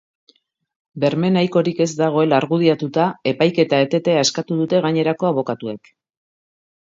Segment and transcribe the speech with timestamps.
[1.01, 5.93] Berme nahikorik ez dagoela argudiatuta, epaiketa etetea eskatu dute gainerako abokatuek.